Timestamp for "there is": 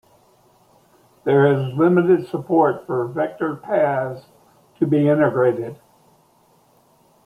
1.25-1.75